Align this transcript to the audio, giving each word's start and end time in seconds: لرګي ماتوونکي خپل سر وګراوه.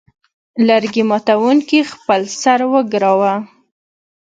لرګي 0.67 1.03
ماتوونکي 1.09 1.79
خپل 1.91 2.21
سر 2.41 2.59
وګراوه. 2.71 3.33